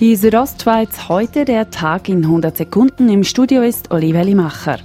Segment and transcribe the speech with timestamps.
[0.00, 3.08] Die Südostschweiz heute der Tag in 100 Sekunden.
[3.08, 4.78] Im Studio ist Olivia Limacher.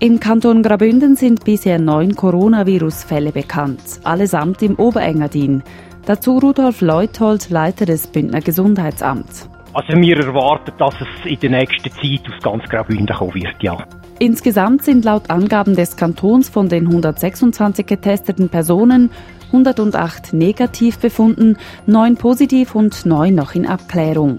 [0.00, 5.62] Im Kanton Graubünden sind bisher neun Coronavirus-Fälle bekannt, allesamt im Oberengadin.
[6.04, 9.48] Dazu Rudolf Leuthold, Leiter des Bündner Gesundheitsamts.
[9.72, 13.86] Also wir erwarten, dass es in der nächsten Zeit aus ganz Graubünden kommen wird, ja.
[14.18, 19.10] Insgesamt sind laut Angaben des Kantons von den 126 getesteten Personen
[19.48, 21.56] 108 negativ befunden,
[21.86, 24.38] 9 positiv und 9 noch in Abklärung.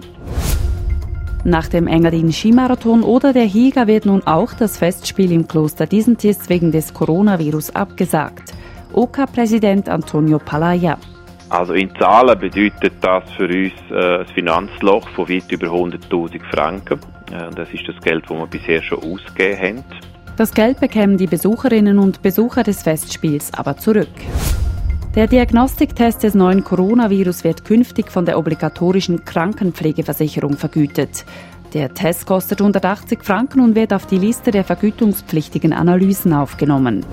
[1.43, 6.49] Nach dem Engadin Skimarathon oder der Higa wird nun auch das Festspiel im Kloster Disentis
[6.49, 8.53] wegen des Coronavirus abgesagt.
[8.93, 10.97] OK-Präsident Antonio Palaya.
[11.49, 16.99] Also in Zahlen bedeutet das für uns äh, ein Finanzloch von weit über 100.000 Franken.
[17.31, 19.83] Äh, das ist das Geld, das wir bisher schon ausgegeben haben.
[20.35, 24.07] Das Geld bekämen die Besucherinnen und Besucher des Festspiels aber zurück.
[25.15, 31.25] Der Diagnostiktest des neuen Coronavirus wird künftig von der obligatorischen Krankenpflegeversicherung vergütet.
[31.73, 37.03] Der Test kostet 180 Franken und wird auf die Liste der vergütungspflichtigen Analysen aufgenommen.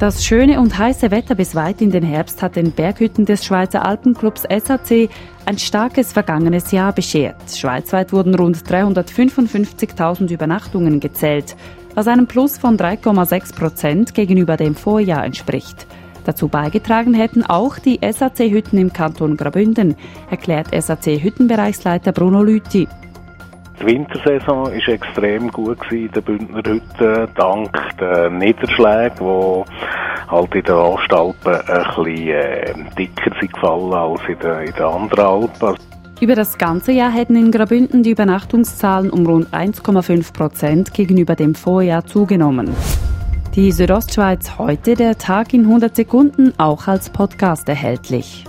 [0.00, 3.84] Das schöne und heiße Wetter bis weit in den Herbst hat den Berghütten des Schweizer
[3.84, 5.10] Alpenclubs SAC
[5.44, 7.36] ein starkes vergangenes Jahr beschert.
[7.54, 11.54] Schweizweit wurden rund 355.000 Übernachtungen gezählt,
[11.94, 15.86] was einem Plus von 3,6 Prozent gegenüber dem Vorjahr entspricht.
[16.24, 19.96] Dazu beigetragen hätten auch die SAC-Hütten im Kanton Graubünden,
[20.30, 22.88] erklärt SAC-Hüttenbereichsleiter Bruno Lüthi.
[23.80, 30.62] Die Wintersaison war extrem gut in den Bündner Hütten, dank der Niederschläge, die halt in
[30.62, 35.76] den Ostalpen ein bisschen äh, dicker sind gefallen als in den, in den anderen Alpen.
[36.20, 41.54] Über das ganze Jahr hätten in Graubünden die Übernachtungszahlen um rund 1,5 Prozent gegenüber dem
[41.54, 42.74] Vorjahr zugenommen.
[43.54, 48.44] Die Südostschweiz heute, der Tag in 100 Sekunden, auch als Podcast erhältlich.